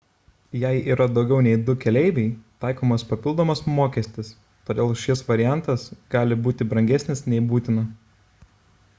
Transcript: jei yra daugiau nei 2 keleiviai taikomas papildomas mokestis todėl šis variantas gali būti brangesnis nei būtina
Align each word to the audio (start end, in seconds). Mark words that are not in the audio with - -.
jei 0.61 0.77
yra 0.93 1.05
daugiau 1.15 1.41
nei 1.47 1.57
2 1.65 1.73
keleiviai 1.81 2.29
taikomas 2.63 3.03
papildomas 3.09 3.61
mokestis 3.79 4.31
todėl 4.69 4.93
šis 5.03 5.21
variantas 5.27 5.85
gali 6.15 6.39
būti 6.47 6.67
brangesnis 6.71 7.21
nei 7.33 7.43
būtina 7.53 7.85